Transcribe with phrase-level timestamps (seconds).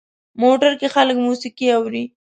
[0.41, 2.03] موټر کې خلک موسیقي اوري.